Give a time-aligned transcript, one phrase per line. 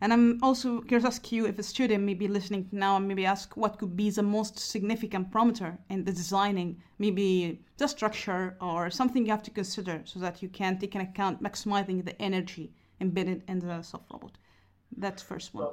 [0.00, 3.26] And I'm also curious to ask you if a student maybe listening now and maybe
[3.26, 8.90] ask what could be the most significant parameter in the designing, maybe the structure or
[8.90, 12.72] something you have to consider so that you can take into account maximizing the energy
[13.00, 14.38] embedded in the soft robot.
[14.96, 15.68] That's first one.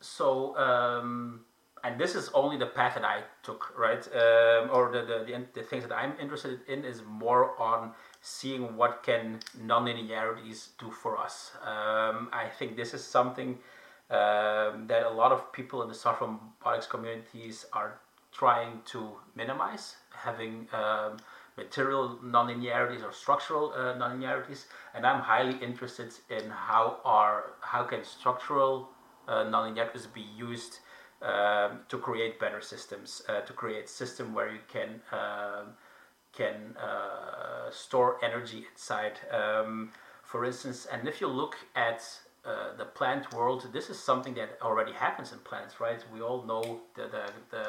[0.00, 1.44] So, um,
[1.84, 4.04] and this is only the path that I took, right?
[4.08, 7.92] Um, or the, the, the, the things that I'm interested in is more on
[8.26, 11.52] seeing what can nonlinearities do for us.
[11.62, 13.50] Um, I think this is something
[14.10, 18.00] um, that a lot of people in the soft robotics communities are
[18.32, 21.18] trying to minimize, having um,
[21.56, 24.64] material nonlinearities or structural uh, nonlinearities.
[24.92, 28.88] And I'm highly interested in how are how can structural
[29.28, 30.80] uh, nonlinearities be used
[31.22, 35.66] um, to create better systems, uh, to create system where you can um,
[36.32, 39.18] can uh, store energy inside.
[39.30, 39.90] Um,
[40.22, 42.02] for instance, and if you look at
[42.44, 46.04] uh, the plant world, this is something that already happens in plants, right?
[46.12, 47.66] We all know the, the, the,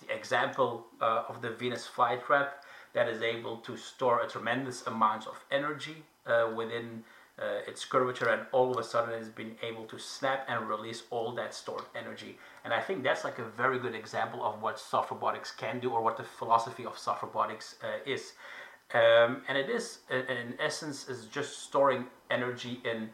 [0.00, 2.48] the example uh, of the Venus flytrap
[2.92, 7.04] that is able to store a tremendous amount of energy uh, within
[7.40, 11.04] uh, its curvature and all of a sudden it's been able to snap and release
[11.10, 12.36] all that stored energy.
[12.64, 15.90] And I think that's like a very good example of what soft robotics can do
[15.90, 18.32] or what the philosophy of soft robotics uh, is.
[18.94, 23.10] Um, and it is, in essence, is just storing energy in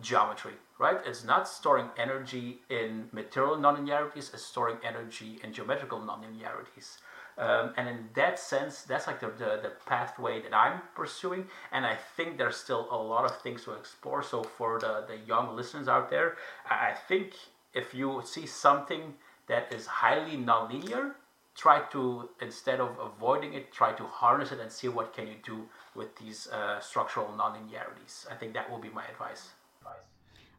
[0.00, 0.98] geometry, right?
[1.04, 6.98] It's not storing energy in material nonlinearities, it's storing energy in geometrical nonlinearities.
[7.38, 11.46] Um, and in that sense, that's like the, the, the, pathway that I'm pursuing.
[11.70, 14.24] And I think there's still a lot of things to explore.
[14.24, 16.36] So for the, the young listeners out there,
[16.68, 17.34] I think
[17.74, 19.14] if you see something
[19.46, 21.12] that is highly nonlinear,
[21.54, 25.36] try to, instead of avoiding it, try to harness it and see what can you
[25.44, 25.62] do
[25.94, 28.30] with these uh, structural nonlinearities.
[28.30, 29.50] I think that will be my advice.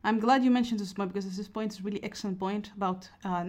[0.03, 3.43] I'm glad you mentioned this point because this point is really excellent point about uh,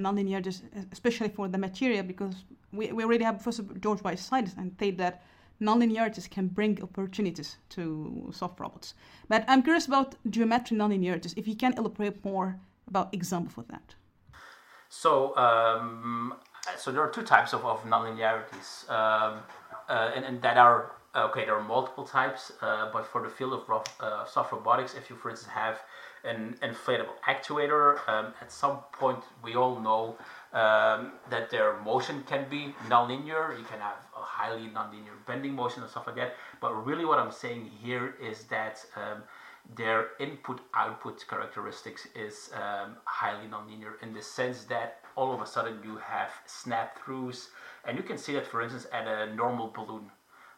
[0.92, 5.22] especially for the material, because we, we already have Professor George Whitesides and said that
[5.60, 8.94] nonlinearities can bring opportunities to soft robots.
[9.28, 12.58] But I'm curious about geometric nonlinearities, if you can elaborate more
[12.88, 13.94] about example for that.
[14.88, 16.34] So, um,
[16.76, 19.42] so there are two types of, of nonlinearities, um,
[19.88, 21.44] uh, and, and that are okay.
[21.44, 25.08] There are multiple types, uh, but for the field of rough, uh, soft robotics, if
[25.08, 25.80] you, for instance, have
[26.24, 28.06] an inflatable actuator.
[28.08, 30.16] Um, at some point, we all know
[30.52, 33.56] um, that their motion can be nonlinear.
[33.58, 36.34] You can have a highly nonlinear bending motion and stuff like that.
[36.60, 39.22] But really, what I'm saying here is that um,
[39.76, 45.78] their input-output characteristics is um, highly nonlinear in the sense that all of a sudden
[45.84, 47.48] you have snap-throughs,
[47.84, 50.10] and you can see that, for instance, at a normal balloon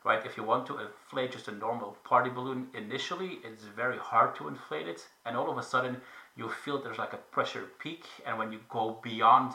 [0.04, 0.24] right?
[0.24, 4.48] If you want to inflate just a normal party balloon initially, it's very hard to
[4.48, 5.06] inflate it.
[5.24, 6.00] And all of a sudden,
[6.36, 8.04] you feel there's like a pressure peak.
[8.26, 9.54] And when you go beyond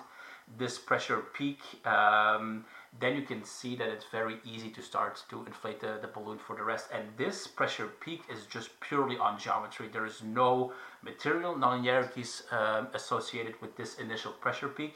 [0.58, 2.66] this pressure peak, um,
[3.00, 6.38] then you can see that it's very easy to start to inflate the, the balloon
[6.38, 6.88] for the rest.
[6.94, 9.90] And this pressure peak is just purely on geometry.
[9.92, 10.72] There is no
[11.04, 14.96] material nonlinearities um, associated with this initial pressure peak.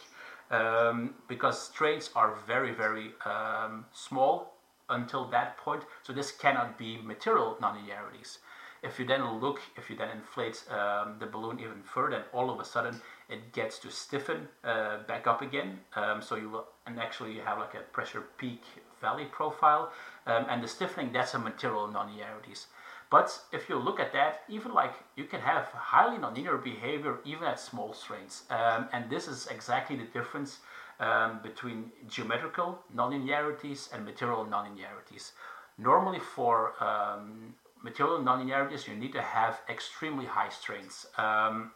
[0.50, 4.53] Um, because strains are very, very um, small
[4.91, 5.84] until that point.
[6.03, 8.38] So this cannot be material nonlinearities.
[8.84, 12.59] If you then look, if you then inflate um, the balloon even further, all of
[12.59, 15.79] a sudden it gets to stiffen uh, back up again.
[15.96, 18.63] Um, so you will, and actually you have like a pressure peak
[19.00, 19.91] valley profile.
[20.25, 22.66] Um, and the stiffening, that's a material nonlinearities.
[23.12, 27.44] But if you look at that, even like you can have highly nonlinear behavior even
[27.44, 28.44] at small strains.
[28.50, 30.59] Um, and this is exactly the difference
[31.01, 35.31] um, between geometrical nonlinearities and material nonlinearities.
[35.78, 41.07] Normally for um, material nonlinearities, you need to have extremely high strains.
[41.17, 41.72] Um,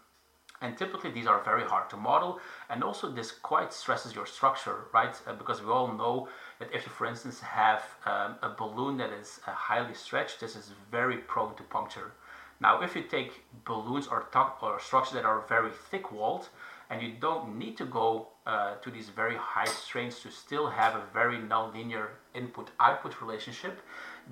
[0.61, 4.85] and typically these are very hard to model and also this quite stresses your structure
[4.93, 8.95] right uh, because we all know that if you for instance have um, a balloon
[8.97, 12.13] that is uh, highly stretched this is very prone to puncture
[12.61, 14.25] now if you take balloons or,
[14.61, 16.47] or structures that are very thick walled
[16.89, 20.95] and you don't need to go uh, to these very high strains to still have
[20.95, 23.81] a very nonlinear input-output relationship.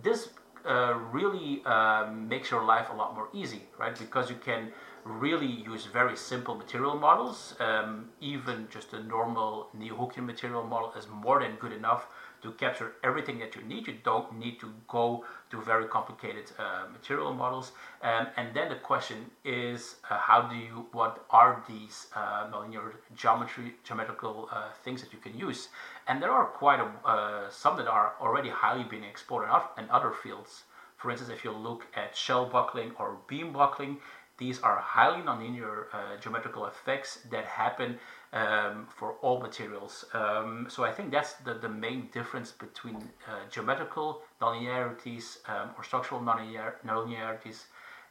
[0.01, 0.29] This
[0.65, 3.97] uh, really uh, makes your life a lot more easy, right?
[3.97, 4.71] Because you can
[5.05, 7.55] really use very simple material models.
[7.59, 12.07] Um, even just a normal Neo-Hookean material model is more than good enough
[12.41, 13.88] to capture everything that you need.
[13.88, 17.71] You don't need to go to very complicated uh, material models.
[18.01, 22.94] Um, and then the question is, uh, how do you, what are these uh, nonlinear
[23.15, 25.69] geometry, geometrical uh, things that you can use?
[26.07, 29.47] And there are quite a, uh, some that are already highly being explored
[29.77, 30.63] in other fields.
[30.97, 33.97] For instance, if you look at shell buckling or beam buckling,
[34.38, 38.00] these are highly nonlinear uh, geometrical effects that happen
[38.33, 40.06] um, for all materials.
[40.13, 42.95] Um, so I think that's the, the main difference between
[43.27, 47.65] uh, geometrical nonlinearities um, or structural nonlinear, nonlinearities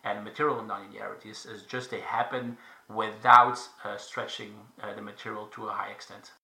[0.04, 2.56] and material nonlinearities is just they happen
[2.88, 6.32] without uh, stretching uh, the material to a high extent.